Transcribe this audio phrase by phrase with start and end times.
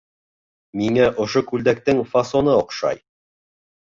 [0.79, 2.99] Миңә ошо күлдәктең фасоны оҡшай